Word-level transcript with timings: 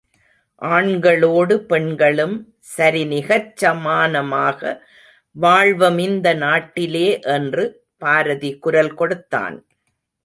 ஆண்களோடு 0.61 1.55
பெண்களும் 1.71 2.33
சரிநிகர்ச் 2.77 3.51
சமானமாக 3.61 4.71
வாழ்வமிந்த 5.35 6.33
நாட்டிலே 6.35 7.07
என்று 7.35 7.65
பாரதி 7.97 8.51
குரல் 8.57 8.93
கொடுத்தான். 8.93 9.57